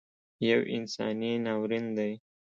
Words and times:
یو 0.47 0.61
انساني 0.75 1.31
ناورین 1.45 1.85
دی 1.97 2.13